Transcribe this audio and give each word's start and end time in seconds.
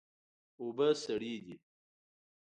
اوبه 0.61 0.87
سړې 1.03 1.35
دي 1.45 1.55